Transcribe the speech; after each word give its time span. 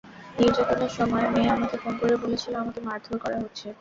নির্যাতনের 0.37 0.91
সময় 0.97 1.27
মেয়ে 1.33 1.53
আমাকে 1.55 1.75
ফোন 1.77 1.93
করে 2.01 2.15
বলেছিল, 2.23 2.53
তাকে 2.59 2.79
মারধর 2.87 3.17
করা 3.23 3.37
হচ্ছে। 3.43 3.67